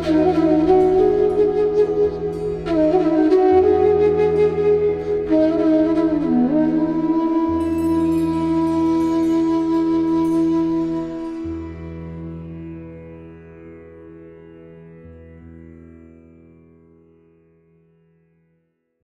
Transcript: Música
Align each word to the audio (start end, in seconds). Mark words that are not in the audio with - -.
Música 0.00 0.77